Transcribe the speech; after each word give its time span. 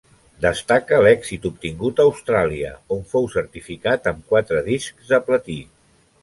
Destaca 0.43 1.01
l'èxit 1.07 1.43
obtingut 1.49 2.01
a 2.01 2.05
Austràlia 2.11 2.71
on 2.97 3.05
fou 3.11 3.29
certificat 3.35 4.11
amb 4.13 4.25
quatre 4.33 4.65
discs 4.73 5.13
de 5.15 5.21
platí. 5.29 5.61